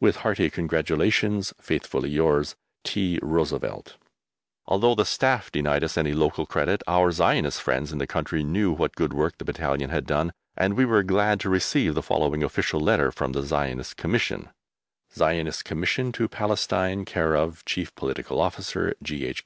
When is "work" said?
9.12-9.36